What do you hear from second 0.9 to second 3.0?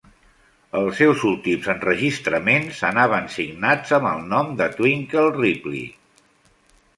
seus últims enregistraments